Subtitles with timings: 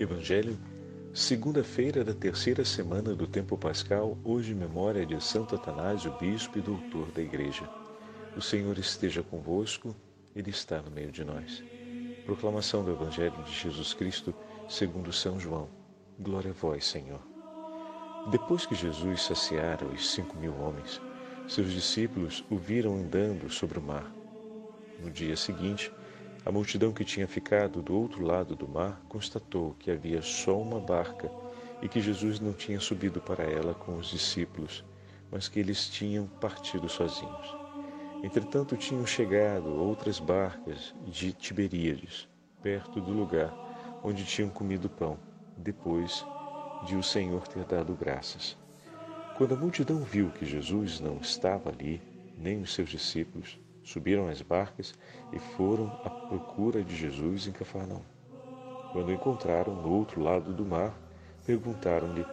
[0.00, 0.58] Evangelho,
[1.12, 7.12] segunda-feira da terceira semana do tempo pascal, hoje memória de Santo Atanásio, bispo e doutor
[7.12, 7.68] da Igreja.
[8.34, 9.94] O Senhor esteja convosco,
[10.34, 11.62] Ele está no meio de nós.
[12.24, 14.34] Proclamação do Evangelho de Jesus Cristo,
[14.70, 15.68] segundo São João.
[16.18, 17.20] Glória a vós, Senhor.
[18.30, 20.98] Depois que Jesus saciara os cinco mil homens,
[21.46, 24.10] seus discípulos o viram andando sobre o mar.
[24.98, 25.92] No dia seguinte,
[26.44, 30.80] a multidão que tinha ficado do outro lado do mar constatou que havia só uma
[30.80, 31.30] barca
[31.82, 34.82] e que Jesus não tinha subido para ela com os discípulos,
[35.30, 37.56] mas que eles tinham partido sozinhos.
[38.22, 42.28] Entretanto, tinham chegado outras barcas de Tiberíades,
[42.62, 43.54] perto do lugar
[44.02, 45.18] onde tinham comido pão,
[45.56, 46.24] depois
[46.86, 48.56] de o Senhor ter dado graças.
[49.36, 52.00] Quando a multidão viu que Jesus não estava ali,
[52.36, 54.94] nem os seus discípulos, subiram às barcas
[55.32, 58.02] e foram à procura de Jesus em Cafarnaum.
[58.92, 60.94] Quando o encontraram no outro lado do mar,
[61.46, 62.26] perguntaram-lhe: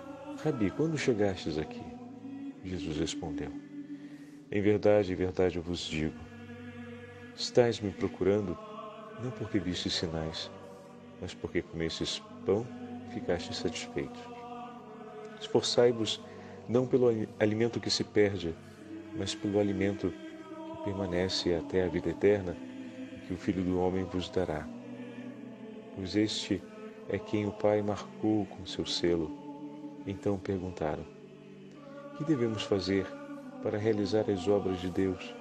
[0.43, 1.83] Rabi, quando chegastes aqui?
[2.63, 3.51] Jesus respondeu:
[4.51, 6.17] Em verdade, em verdade eu vos digo:
[7.35, 8.57] Estais me procurando
[9.23, 10.51] não porque vistes sinais,
[11.21, 12.65] mas porque comestes pão
[13.07, 14.21] e ficastes satisfeitos.
[15.39, 16.19] Esforçai-vos
[16.67, 17.07] não pelo
[17.39, 18.55] alimento que se perde,
[19.15, 20.26] mas pelo alimento que
[20.87, 22.55] permanece até a vida eterna,
[23.27, 24.65] que o Filho do Homem vos dará.
[25.95, 26.63] Pois este
[27.09, 29.29] é quem o Pai marcou com seu selo.
[30.05, 31.03] Então perguntaram:
[32.17, 33.05] Que devemos fazer
[33.61, 35.35] para realizar as obras de Deus?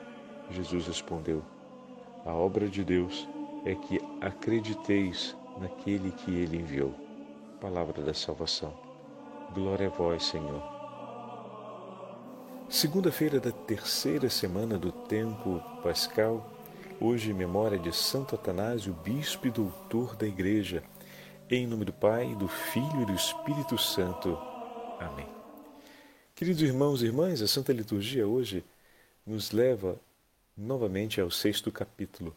[0.50, 1.42] Jesus respondeu:
[2.24, 3.28] A obra de Deus
[3.64, 6.92] é que acrediteis naquele que ele enviou.
[7.60, 8.74] Palavra da salvação.
[9.54, 10.75] Glória a vós, Senhor.
[12.68, 16.52] Segunda-feira da terceira semana do tempo pascal,
[17.00, 20.82] hoje memória de Santo Atanásio, bispo e doutor da Igreja.
[21.48, 24.36] Em nome do Pai, do Filho e do Espírito Santo.
[24.98, 25.28] Amém.
[26.34, 28.64] Queridos irmãos e irmãs, a Santa Liturgia hoje
[29.24, 29.96] nos leva
[30.56, 32.36] novamente ao sexto capítulo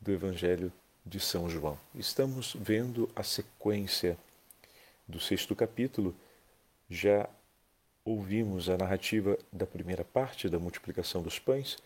[0.00, 0.72] do Evangelho
[1.06, 1.78] de São João.
[1.94, 4.18] Estamos vendo a sequência
[5.06, 6.14] do sexto capítulo,
[6.90, 7.30] já
[8.08, 11.76] ouvimos a narrativa da primeira parte da multiplicação dos pães,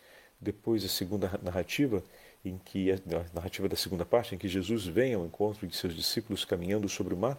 [0.40, 2.02] depois a segunda narrativa
[2.44, 2.96] em que a
[3.34, 7.12] narrativa da segunda parte em que Jesus vem ao encontro de seus discípulos caminhando sobre
[7.12, 7.36] o mar,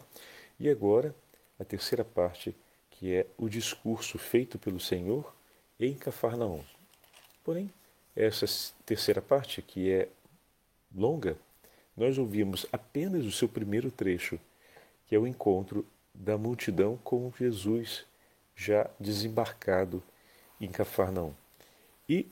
[0.60, 1.16] e agora
[1.58, 2.54] a terceira parte
[2.92, 5.34] que é o discurso feito pelo Senhor
[5.80, 6.62] em Cafarnaum.
[7.42, 7.72] Porém,
[8.14, 8.46] essa
[8.86, 10.10] terceira parte, que é
[10.94, 11.38] longa,
[11.96, 14.38] nós ouvimos apenas o seu primeiro trecho,
[15.08, 18.06] que é o encontro da multidão com Jesus
[18.56, 20.04] já desembarcado
[20.60, 21.34] em Cafarnaum.
[22.08, 22.28] E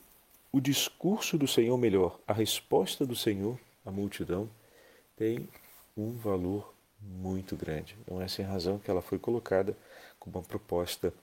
[0.51, 4.49] o discurso do Senhor, melhor, a resposta do Senhor à multidão,
[5.15, 5.47] tem
[5.95, 7.97] um valor muito grande.
[8.09, 9.75] Não é sem razão que ela foi colocada
[10.19, 11.13] como uma proposta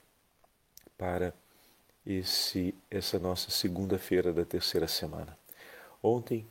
[0.97, 1.33] para
[2.05, 5.37] esse essa nossa segunda-feira da terceira semana.
[6.01, 6.47] Ontem,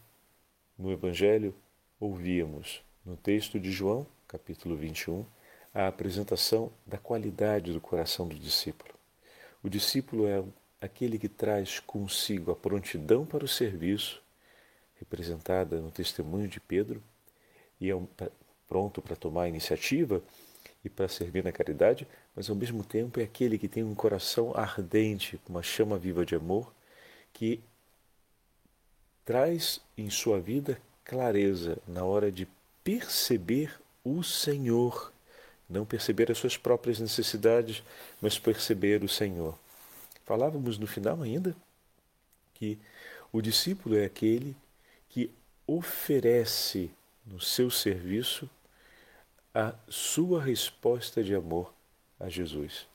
[0.79, 1.55] no Evangelho,
[1.99, 5.25] ouvíamos no texto de João, capítulo 21,
[5.75, 8.91] a apresentação da qualidade do coração do discípulo.
[9.63, 10.43] O discípulo é
[10.81, 14.23] aquele que traz consigo a prontidão para o serviço,
[14.99, 17.03] representada no testemunho de Pedro,
[17.81, 17.95] e é
[18.69, 20.23] pronto para tomar a iniciativa
[20.85, 24.53] e para servir na caridade, mas ao mesmo tempo é aquele que tem um coração
[24.55, 26.73] ardente, uma chama viva de amor,
[27.33, 27.61] que
[29.25, 32.47] traz em sua vida clareza na hora de
[32.83, 35.13] perceber o Senhor
[35.69, 37.83] não perceber as suas próprias necessidades,
[38.21, 39.59] mas perceber o Senhor.
[40.25, 41.55] Falávamos no final ainda
[42.55, 42.79] que
[43.33, 44.57] o discípulo é aquele
[45.09, 45.31] que
[45.67, 46.91] oferece
[47.27, 48.49] no seu serviço
[49.55, 51.73] a sua resposta de amor
[52.19, 52.87] a Jesus.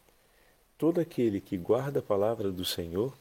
[0.78, 3.16] Todo aquele que guarda a palavra do Senhor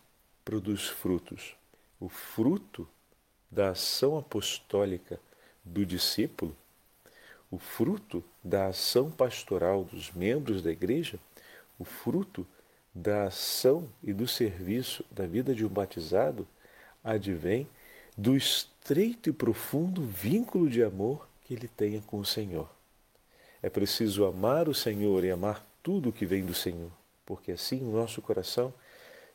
[0.45, 1.55] produz frutos.
[2.01, 2.89] O fruto
[3.51, 5.21] da ação apostólica
[5.65, 6.57] do discípulo
[7.53, 11.19] o fruto da ação pastoral dos membros da igreja,
[11.79, 12.47] o fruto
[12.95, 16.47] da ação e do serviço da vida de um batizado,
[17.03, 17.67] advém
[18.17, 22.69] do estreito e profundo vínculo de amor que ele tenha com o Senhor.
[23.63, 26.91] É preciso amar o Senhor e amar tudo o que vem do Senhor,
[27.25, 28.73] porque assim o nosso coração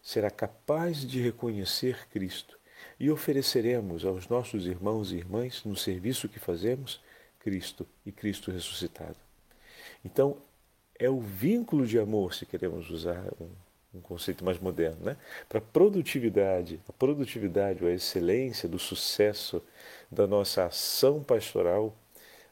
[0.03, 2.57] será capaz de reconhecer Cristo
[2.99, 7.01] e ofereceremos aos nossos irmãos e irmãs, no serviço que fazemos,
[7.47, 9.15] Cristo e Cristo ressuscitado.
[10.03, 10.35] Então,
[10.99, 13.47] é o vínculo de amor, se queremos usar um,
[13.97, 15.15] um conceito mais moderno, né?
[15.47, 19.63] para a produtividade, a produtividade, a excelência do sucesso
[20.11, 21.95] da nossa ação pastoral,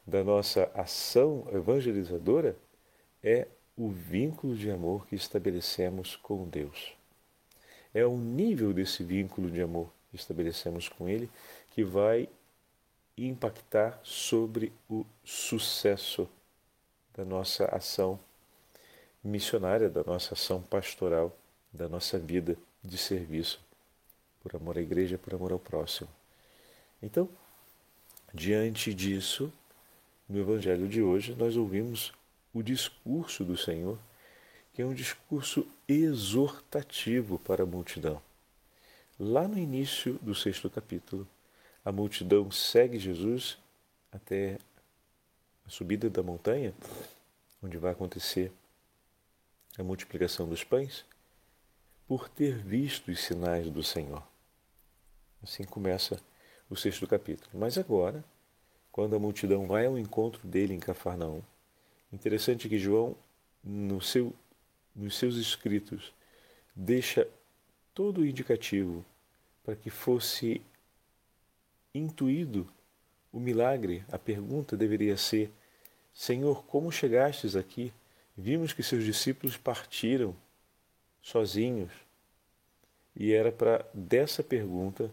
[0.08, 2.56] da nossa ação evangelizadora
[3.22, 6.94] é o vínculo de amor que estabelecemos com Deus.
[7.94, 11.30] É o nível desse vínculo de amor que estabelecemos com Ele
[11.72, 12.30] que vai
[13.18, 16.28] impactar sobre o sucesso
[17.16, 18.20] da nossa ação
[19.24, 21.36] missionária, da nossa ação pastoral,
[21.72, 23.60] da nossa vida de serviço,
[24.42, 26.10] por amor à igreja, por amor ao próximo.
[27.02, 27.30] Então,
[28.34, 29.52] diante disso,
[30.28, 32.14] no Evangelho de hoje, nós ouvimos
[32.54, 33.98] o discurso do Senhor,
[34.74, 38.22] que é um discurso exortativo para a multidão.
[39.20, 41.28] Lá no início do sexto capítulo,
[41.86, 43.58] a multidão segue Jesus
[44.12, 44.58] até
[45.66, 46.74] a subida da montanha,
[47.64, 48.52] onde vai acontecer
[49.78, 51.06] a multiplicação dos pães,
[52.08, 54.24] por ter visto os sinais do Senhor.
[55.42, 56.20] Assim começa
[56.70, 57.52] o sexto capítulo.
[57.54, 58.24] Mas agora,
[58.92, 61.42] quando a multidão vai ao encontro dele em Cafarnaum,
[62.16, 63.14] Interessante que João,
[63.62, 64.34] no seu,
[64.96, 66.14] nos seus escritos,
[66.74, 67.28] deixa
[67.94, 69.04] todo o indicativo
[69.66, 70.62] para que fosse
[71.98, 72.68] intuído
[73.32, 74.04] o milagre.
[74.12, 75.52] A pergunta deveria ser:
[76.14, 77.92] Senhor, como chegastes aqui?
[78.38, 80.36] Vimos que seus discípulos partiram
[81.22, 81.92] sozinhos.
[83.16, 85.10] E era para dessa pergunta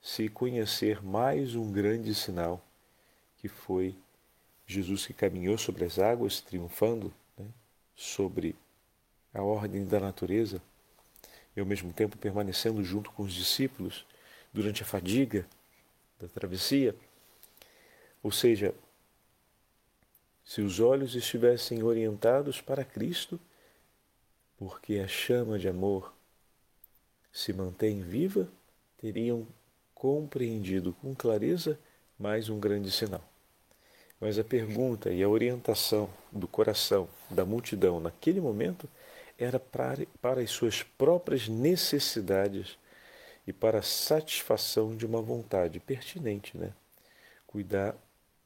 [0.00, 2.64] se conhecer mais um grande sinal,
[3.36, 3.94] que foi
[4.66, 7.46] Jesus que caminhou sobre as águas, triunfando né,
[7.94, 8.56] sobre
[9.34, 10.62] a ordem da natureza,
[11.54, 14.06] e ao mesmo tempo permanecendo junto com os discípulos
[14.52, 15.46] durante a fadiga
[16.22, 16.94] da travessia.
[18.22, 18.72] Ou seja,
[20.44, 23.38] se os olhos estivessem orientados para Cristo,
[24.56, 26.14] porque a chama de amor
[27.32, 28.48] se mantém viva,
[28.98, 29.46] teriam
[29.94, 31.78] compreendido com clareza
[32.16, 33.24] mais um grande sinal.
[34.20, 38.88] Mas a pergunta e a orientação do coração da multidão naquele momento
[39.36, 42.78] era para, para as suas próprias necessidades
[43.46, 46.56] e para a satisfação de uma vontade pertinente.
[46.56, 46.72] Né?
[47.46, 47.94] Cuidar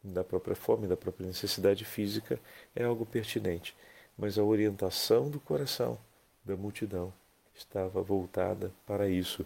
[0.02, 2.38] da própria fome, da própria necessidade física
[2.74, 3.74] é algo pertinente,
[4.16, 5.98] mas a orientação do coração
[6.44, 7.12] da multidão
[7.54, 9.44] estava voltada para isso.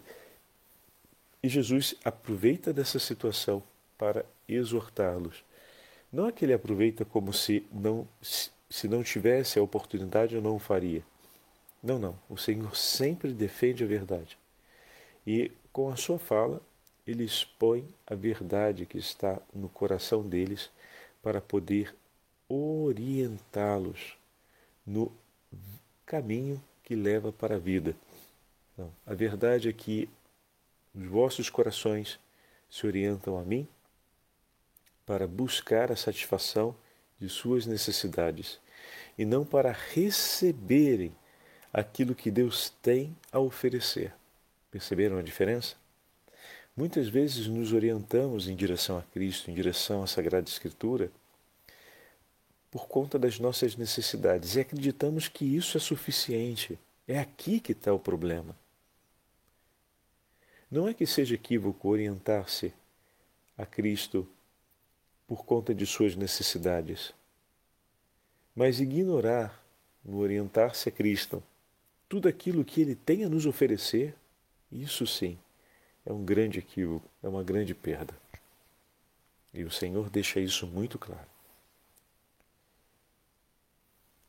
[1.41, 3.63] E Jesus aproveita dessa situação
[3.97, 5.43] para exortá-los
[6.11, 10.57] não é que ele aproveita como se não, se não tivesse a oportunidade eu não
[10.57, 11.03] o faria.
[11.81, 12.19] Não, não.
[12.29, 14.37] O Senhor sempre defende a verdade.
[15.25, 16.61] E com a sua fala,
[17.05, 20.69] ele expõe a verdade que está no coração deles
[21.21, 21.95] para poder
[22.47, 24.17] orientá-los
[24.85, 25.11] no
[26.05, 27.95] caminho que leva para a vida.
[28.77, 30.09] Não, a verdade é que
[30.93, 32.19] os vossos corações
[32.69, 33.67] se orientam a mim
[35.05, 36.75] para buscar a satisfação
[37.19, 38.59] de suas necessidades
[39.17, 41.15] e não para receberem
[41.71, 44.13] aquilo que Deus tem a oferecer.
[44.71, 45.75] Perceberam a diferença?
[46.75, 51.11] Muitas vezes nos orientamos em direção a Cristo, em direção à Sagrada Escritura,
[52.71, 56.79] por conta das nossas necessidades e acreditamos que isso é suficiente.
[57.05, 58.55] É aqui que está o problema.
[60.71, 62.73] Não é que seja equívoco orientar-se
[63.57, 64.25] a Cristo
[65.27, 67.13] por conta de suas necessidades.
[68.55, 69.61] Mas ignorar,
[70.03, 71.43] no orientar-se a Cristo,
[72.07, 74.15] tudo aquilo que Ele tem a nos oferecer,
[74.71, 75.37] isso sim
[76.05, 78.13] é um grande equívoco, é uma grande perda.
[79.53, 81.29] E o Senhor deixa isso muito claro.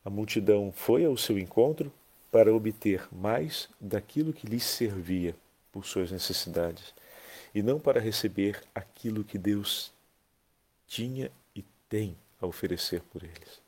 [0.04, 1.92] A multidão foi ao seu encontro
[2.30, 5.36] para obter mais daquilo que lhes servia
[5.70, 6.92] por suas necessidades,
[7.54, 9.92] e não para receber aquilo que Deus
[10.86, 13.60] tinha e tem a oferecer por eles.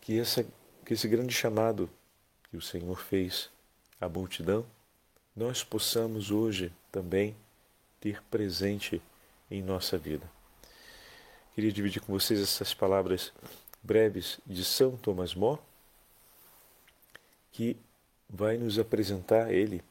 [0.00, 0.44] Que, essa,
[0.84, 1.88] que esse grande chamado
[2.50, 3.50] que o Senhor fez
[4.00, 4.64] à multidão,
[5.36, 7.36] nós possamos hoje também
[8.00, 9.00] ter presente
[9.50, 10.28] em nossa vida.
[11.54, 13.32] Queria dividir com vocês essas palavras
[13.82, 15.60] breves de São Thomas More,
[17.52, 17.76] que
[18.28, 19.82] vai nos apresentar, ele,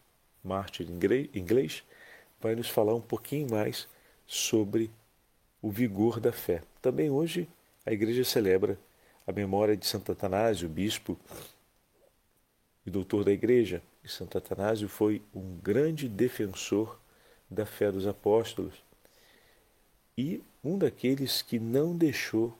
[0.44, 0.88] mártir
[1.34, 1.84] inglês,
[2.40, 3.88] vai nos falar um pouquinho mais
[4.26, 4.90] sobre
[5.62, 6.64] o vigor da fé.
[6.82, 7.48] Também hoje
[7.86, 8.80] a igreja celebra
[9.28, 11.20] a memória de Santo Atanásio, bispo
[12.86, 13.82] e doutor da igreja.
[14.10, 17.00] Santo Atanásio foi um grande defensor
[17.50, 18.84] da fé dos apóstolos
[20.18, 22.58] e um daqueles que não deixou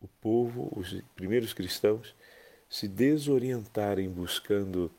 [0.00, 2.14] o povo, os primeiros cristãos,
[2.68, 4.90] se desorientarem buscando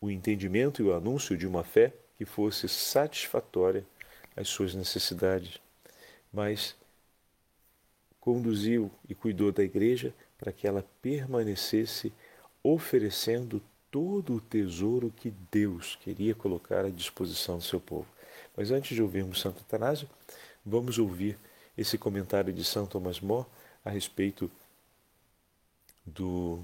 [0.00, 3.84] o entendimento e o anúncio de uma fé que fosse satisfatória
[4.36, 5.58] as suas necessidades,
[6.32, 6.76] mas
[8.20, 12.12] conduziu e cuidou da igreja para que ela permanecesse
[12.62, 18.06] oferecendo todo o tesouro que Deus queria colocar à disposição do seu povo.
[18.56, 20.08] Mas antes de ouvirmos Santo Atanásio,
[20.64, 21.38] vamos ouvir
[21.76, 23.46] esse comentário de São Thomas More
[23.84, 24.50] a respeito
[26.04, 26.60] do,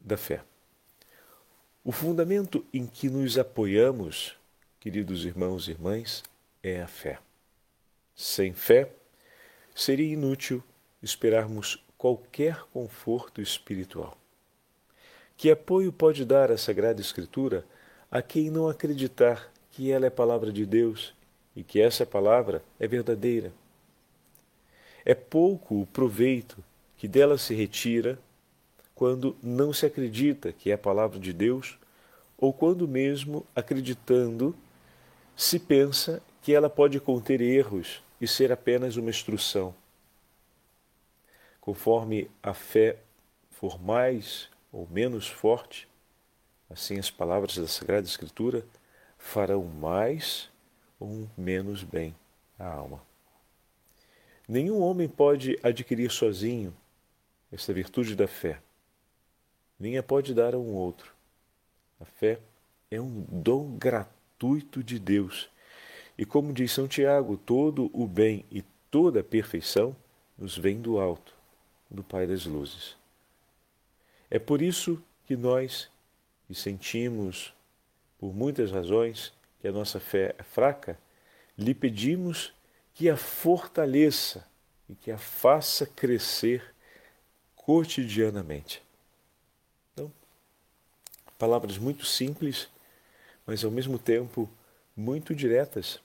[0.00, 0.42] da fé.
[1.84, 4.36] O fundamento em que nos apoiamos,
[4.80, 6.22] queridos irmãos e irmãs,
[6.62, 7.18] é a fé.
[8.16, 8.90] Sem fé,
[9.74, 10.62] seria inútil
[11.02, 14.16] esperarmos qualquer conforto espiritual.
[15.36, 17.64] Que apoio pode dar a Sagrada Escritura
[18.10, 21.14] a quem não acreditar que ela é palavra de Deus
[21.56, 23.52] e que essa palavra é verdadeira?
[25.04, 26.62] É pouco o proveito
[26.96, 28.18] que dela se retira
[28.94, 31.76] quando não se acredita que é a palavra de Deus
[32.38, 34.54] ou quando mesmo acreditando
[35.36, 39.74] se pensa que ela pode conter erros e ser apenas uma instrução.
[41.64, 42.98] Conforme a fé
[43.50, 45.88] for mais ou menos forte,
[46.68, 48.66] assim as palavras da Sagrada Escritura
[49.16, 50.50] farão mais
[51.00, 52.14] ou menos bem
[52.58, 53.00] à alma.
[54.46, 56.76] Nenhum homem pode adquirir sozinho
[57.50, 58.60] esta virtude da fé,
[59.80, 61.14] nem a pode dar a um outro.
[61.98, 62.40] A fé
[62.90, 65.48] é um dom gratuito de Deus.
[66.18, 69.96] E como diz São Tiago, todo o bem e toda a perfeição
[70.36, 71.33] nos vem do alto,
[71.94, 72.96] do Pai das luzes.
[74.30, 75.88] É por isso que nós,
[76.46, 77.54] que sentimos,
[78.18, 80.98] por muitas razões, que a nossa fé é fraca,
[81.56, 82.52] lhe pedimos
[82.92, 84.46] que a fortaleça
[84.88, 86.74] e que a faça crescer
[87.56, 88.82] cotidianamente.
[89.92, 90.12] Então,
[91.38, 92.68] palavras muito simples,
[93.46, 94.48] mas ao mesmo tempo
[94.96, 96.00] muito diretas.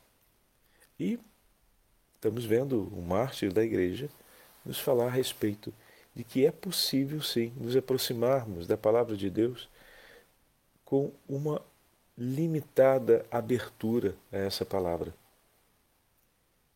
[1.00, 1.20] E
[2.16, 4.10] estamos vendo o mártir da igreja
[4.70, 5.74] nos falar a respeito
[6.16, 9.68] de que é possível sim nos aproximarmos da palavra de Deus
[10.86, 11.60] com uma
[12.16, 15.12] limitada abertura a essa palavra.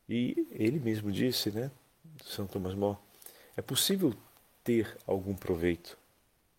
[0.10, 1.70] E ele mesmo disse, né,
[2.24, 2.98] São Tomás More,
[3.56, 4.12] é possível
[4.64, 5.96] ter algum proveito,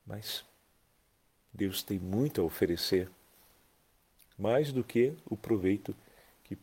[0.07, 0.45] mas
[1.53, 3.11] Deus tem muito a oferecer,
[4.39, 5.97] mais do que o proveito
[6.45, 6.57] que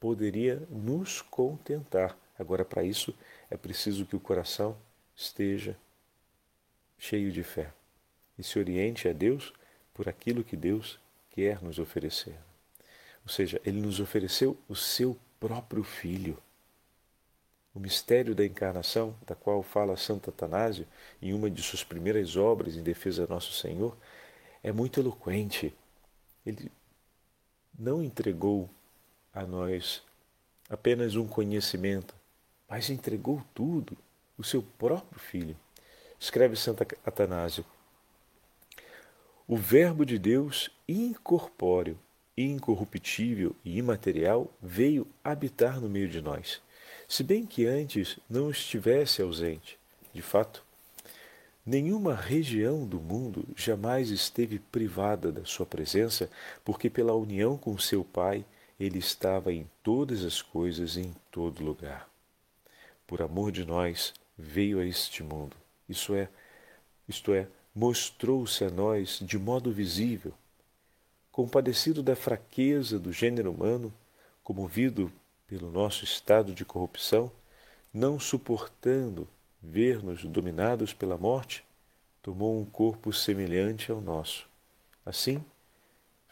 [0.00, 2.16] poderia nos contentar.
[2.36, 3.14] Agora, para isso,
[3.50, 4.76] é preciso que o coração
[5.14, 5.76] esteja
[6.98, 7.72] cheio de fé
[8.38, 9.52] e se oriente a Deus
[9.94, 10.98] por aquilo que Deus
[11.30, 12.36] quer nos oferecer.
[13.22, 16.38] Ou seja, Ele nos ofereceu o seu próprio Filho.
[17.74, 20.86] O mistério da encarnação, da qual fala Santo Atanásio
[21.20, 23.96] em uma de suas primeiras obras em defesa de nosso Senhor,
[24.62, 25.74] é muito eloquente.
[26.44, 26.70] Ele
[27.78, 28.70] não entregou
[29.32, 30.02] a nós
[30.70, 32.14] apenas um conhecimento,
[32.68, 33.96] mas entregou tudo
[34.36, 35.56] o seu próprio filho.
[36.18, 37.64] Escreve Santo Atanásio.
[39.46, 41.98] O Verbo de Deus, incorpóreo,
[42.36, 46.60] incorruptível e imaterial, veio habitar no meio de nós.
[47.08, 49.78] Se bem que antes não estivesse ausente,
[50.12, 50.64] de fato,
[51.64, 56.28] nenhuma região do mundo jamais esteve privada da sua presença,
[56.64, 58.44] porque pela união com seu Pai,
[58.78, 62.15] ele estava em todas as coisas e em todo lugar.
[63.06, 65.56] Por amor de nós, veio a este mundo.
[65.88, 66.28] Isso é,
[67.08, 70.34] isto é, mostrou-se a nós de modo visível,
[71.30, 73.92] compadecido da fraqueza do gênero humano,
[74.42, 75.12] comovido
[75.46, 77.30] pelo nosso estado de corrupção,
[77.92, 79.28] não suportando
[79.62, 81.64] ver-nos dominados pela morte,
[82.22, 84.48] tomou um corpo semelhante ao nosso.
[85.04, 85.44] Assim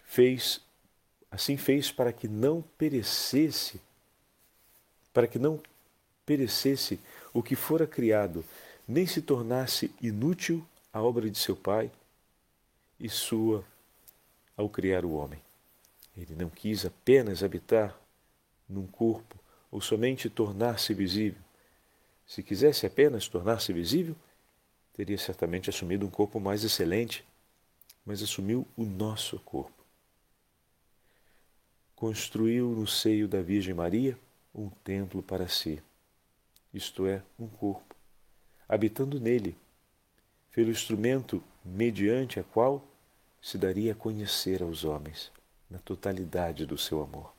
[0.04, 0.60] fez,
[1.30, 3.80] assim fez para que não perecesse,
[5.12, 5.60] para que não
[6.24, 6.98] perecesse
[7.32, 8.44] o que fora criado,
[8.86, 11.90] nem se tornasse inútil a obra de seu Pai
[12.98, 13.64] e sua
[14.56, 15.40] ao criar o homem.
[16.16, 17.98] Ele não quis apenas habitar
[18.68, 19.38] num corpo
[19.70, 21.42] ou somente tornar-se visível.
[22.26, 24.14] Se quisesse apenas tornar-se visível,
[24.92, 27.24] teria certamente assumido um corpo mais excelente,
[28.06, 29.84] mas assumiu o nosso corpo.
[31.96, 34.16] Construiu no seio da Virgem Maria
[34.54, 35.82] um templo para si
[36.74, 37.94] isto é, um corpo,
[38.68, 39.56] habitando nele,
[40.52, 42.86] pelo instrumento mediante a qual
[43.40, 45.30] se daria a conhecer aos homens,
[45.70, 47.32] na totalidade do seu amor.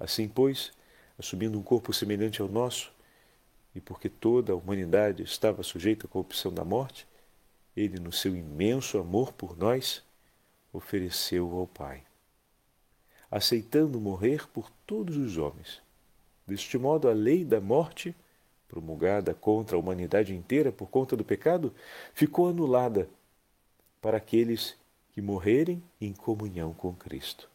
[0.00, 0.72] Assim, pois,
[1.18, 2.92] assumindo um corpo semelhante ao nosso,
[3.74, 7.06] e porque toda a humanidade estava sujeita à corrupção da morte,
[7.76, 10.02] ele, no seu imenso amor por nós,
[10.72, 12.04] ofereceu ao Pai.
[13.32, 15.80] aceitando morrer por todos os homens.
[16.46, 18.14] Deste modo, a lei da morte,
[18.72, 21.74] promulgada contra a humanidade inteira por conta do pecado,
[22.14, 23.06] ficou anulada
[24.00, 24.74] para aqueles
[25.12, 27.50] que morrerem em comunhão com Cristo.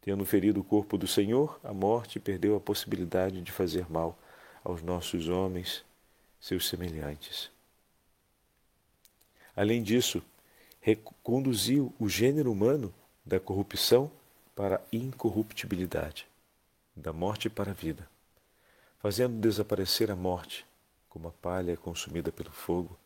[0.00, 4.18] Tendo ferido o corpo do Senhor, a morte perdeu a possibilidade de fazer mal
[4.64, 5.84] aos nossos homens,
[6.40, 7.48] seus semelhantes.
[9.54, 10.20] Além disso,
[10.80, 12.92] reconduziu o gênero humano
[13.24, 14.10] da corrupção
[14.52, 16.26] para a incorruptibilidade,
[16.94, 18.08] da morte para a vida,
[19.06, 20.66] fazendo desaparecer a morte,
[21.08, 22.98] como a palha consumida pelo fogo,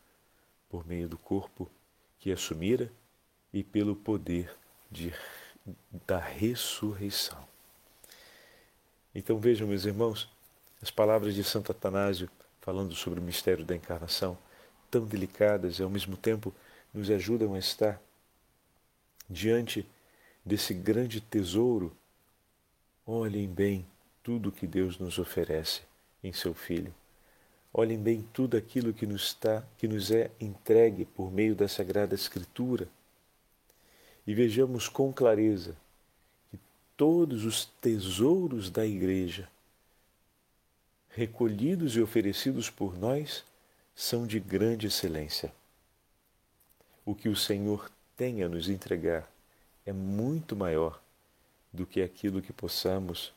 [0.67, 1.69] por meio do corpo
[2.17, 2.91] que assumira
[3.53, 4.51] e pelo poder
[4.89, 5.13] de,
[6.07, 7.37] da ressurreição.
[9.13, 10.27] Então vejam, meus irmãos,
[10.81, 12.27] as palavras de Santo Atanásio
[12.61, 14.35] falando sobre o mistério da encarnação,
[14.89, 16.51] tão delicadas e ao mesmo tempo
[16.91, 18.01] nos ajudam a estar
[19.29, 19.87] diante
[20.43, 21.95] desse grande tesouro,
[23.05, 23.85] olhem bem
[24.23, 25.90] tudo que Deus nos oferece
[26.23, 26.93] em seu Filho.
[27.73, 32.13] Olhem bem tudo aquilo que nos, está, que nos é entregue por meio da Sagrada
[32.13, 32.87] Escritura
[34.27, 35.75] e vejamos com clareza
[36.49, 36.59] que
[36.97, 39.49] todos os tesouros da Igreja,
[41.09, 43.43] recolhidos e oferecidos por nós,
[43.95, 45.53] são de grande excelência.
[47.05, 49.29] O que o Senhor tem a nos entregar
[49.85, 51.01] é muito maior
[51.71, 53.33] do que aquilo que possamos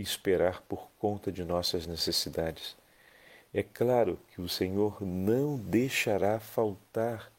[0.00, 2.76] esperar por conta de nossas necessidades.
[3.52, 7.30] É claro que o Senhor não deixará faltar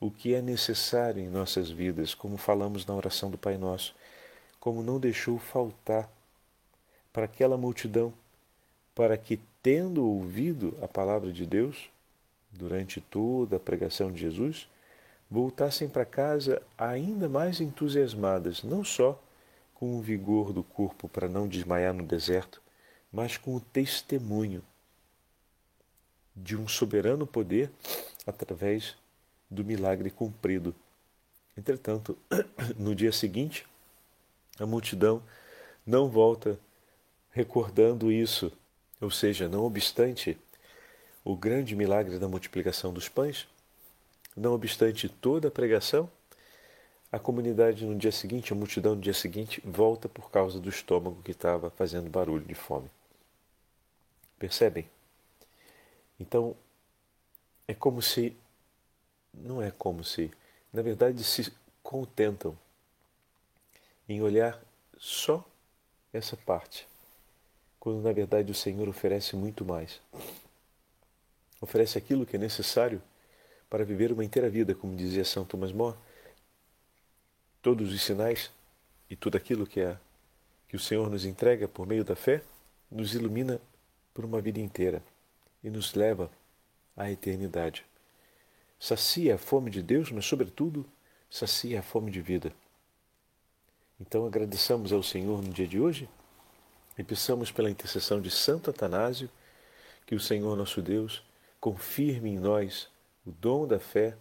[0.00, 3.94] o que é necessário em nossas vidas, como falamos na oração do Pai Nosso,
[4.58, 6.10] como não deixou faltar
[7.12, 8.12] para aquela multidão,
[8.94, 11.90] para que, tendo ouvido a palavra de Deus
[12.50, 14.68] durante toda a pregação de Jesus,
[15.30, 19.20] voltassem para casa ainda mais entusiasmadas, não só
[19.80, 22.60] com o vigor do corpo para não desmaiar no deserto,
[23.10, 24.62] mas com o testemunho
[26.36, 27.70] de um soberano poder
[28.26, 28.94] através
[29.50, 30.74] do milagre cumprido.
[31.56, 32.16] Entretanto,
[32.78, 33.66] no dia seguinte,
[34.58, 35.22] a multidão
[35.86, 36.60] não volta
[37.30, 38.52] recordando isso,
[39.00, 40.38] ou seja, não obstante
[41.24, 43.48] o grande milagre da multiplicação dos pães,
[44.36, 46.10] não obstante toda a pregação,
[47.12, 51.22] a comunidade no dia seguinte, a multidão no dia seguinte, volta por causa do estômago
[51.22, 52.90] que estava fazendo barulho de fome.
[54.38, 54.88] Percebem?
[56.18, 56.56] Então,
[57.66, 58.36] é como se.
[59.34, 60.30] Não é como se.
[60.72, 62.56] Na verdade, se contentam
[64.08, 64.60] em olhar
[64.98, 65.44] só
[66.12, 66.86] essa parte,
[67.78, 70.00] quando na verdade o Senhor oferece muito mais.
[71.60, 73.00] Oferece aquilo que é necessário
[73.68, 75.96] para viver uma inteira vida, como dizia São Thomas More.
[77.62, 78.50] Todos os sinais
[79.08, 79.98] e tudo aquilo que é
[80.68, 82.42] que o Senhor nos entrega por meio da fé
[82.90, 83.60] nos ilumina
[84.12, 85.02] por uma vida inteira
[85.62, 86.30] e nos leva
[86.96, 87.84] à eternidade.
[88.78, 90.86] Sacia a fome de Deus, mas sobretudo
[91.30, 92.52] sacia a fome de vida.
[94.00, 96.08] Então agradeçamos ao Senhor no dia de hoje
[96.98, 99.30] e peçamos pela intercessão de Santo Atanásio
[100.06, 101.22] que o Senhor nosso Deus
[101.60, 102.88] confirme em nós
[103.24, 104.16] o dom da fé,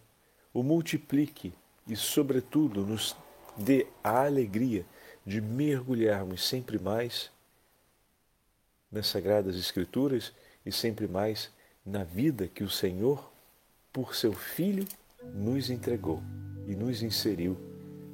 [0.53, 1.53] o multiplique
[1.87, 3.15] e, sobretudo, nos
[3.59, 4.85] dê a alegria
[5.25, 7.29] de mergulharmos sempre mais
[8.91, 10.33] nas Sagradas Escrituras
[10.65, 11.51] e sempre mais
[11.85, 13.31] na vida que o Senhor,
[13.93, 14.87] por seu Filho,
[15.33, 16.23] nos entregou
[16.67, 17.57] e nos inseriu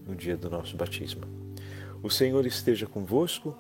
[0.05, 1.23] no dia do nosso batismo.
[2.03, 3.55] O Senhor esteja convosco,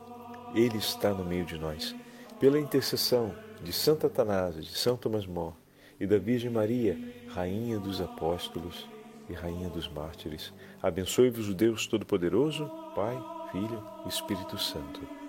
[0.53, 1.95] Ele está no meio de nós.
[2.39, 5.53] Pela intercessão de Santo Atanásio, de São Tomás Mó,
[5.99, 6.97] e da Virgem Maria,
[7.29, 8.87] Rainha dos Apóstolos
[9.29, 10.53] e Rainha dos Mártires.
[10.81, 13.17] Abençoe-vos o Deus Todo-Poderoso, Pai,
[13.51, 15.24] Filho e Espírito Santo.